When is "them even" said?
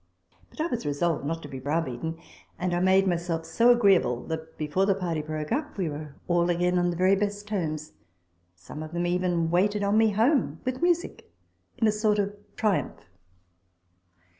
8.93-9.51